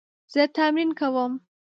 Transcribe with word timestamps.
زه 0.33 0.41
تمرین 0.55 0.91
کوم 0.99 1.31